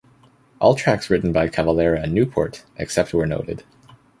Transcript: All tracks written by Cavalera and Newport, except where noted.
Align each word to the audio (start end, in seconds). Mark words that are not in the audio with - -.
All 0.59 0.73
tracks 0.73 1.11
written 1.11 1.31
by 1.31 1.47
Cavalera 1.47 2.01
and 2.01 2.11
Newport, 2.11 2.63
except 2.77 3.13
where 3.13 3.27
noted. 3.27 3.63